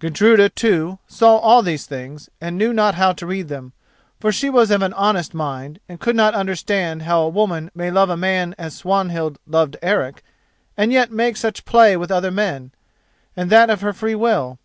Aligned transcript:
Gudruda, 0.00 0.50
too, 0.50 0.98
saw 1.08 1.36
all 1.38 1.62
these 1.62 1.86
things 1.86 2.28
and 2.42 2.58
knew 2.58 2.74
not 2.74 2.96
how 2.96 3.12
to 3.14 3.24
read 3.26 3.48
them, 3.48 3.72
for 4.20 4.30
she 4.30 4.50
was 4.50 4.70
of 4.70 4.82
an 4.82 4.92
honest 4.92 5.32
mind, 5.32 5.80
and 5.88 5.98
could 5.98 6.14
not 6.14 6.34
understand 6.34 7.04
how 7.04 7.22
a 7.22 7.28
woman 7.30 7.70
may 7.74 7.90
love 7.90 8.10
a 8.10 8.14
man 8.18 8.54
as 8.58 8.76
Swanhild 8.76 9.38
loved 9.46 9.78
Eric 9.80 10.22
and 10.76 10.92
yet 10.92 11.10
make 11.10 11.38
such 11.38 11.64
play 11.64 11.96
with 11.96 12.10
other 12.10 12.30
men, 12.30 12.70
and 13.34 13.48
that 13.48 13.70
of 13.70 13.80
her 13.80 13.94
free 13.94 14.14
will. 14.14 14.58